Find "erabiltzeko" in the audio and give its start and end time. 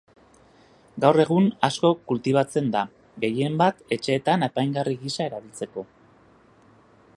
5.31-5.87